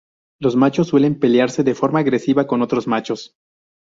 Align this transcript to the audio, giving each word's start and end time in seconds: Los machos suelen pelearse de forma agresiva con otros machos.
Los 0.39 0.55
machos 0.55 0.87
suelen 0.87 1.19
pelearse 1.19 1.63
de 1.63 1.75
forma 1.75 1.99
agresiva 1.99 2.47
con 2.47 2.63
otros 2.63 2.87
machos. 2.87 3.35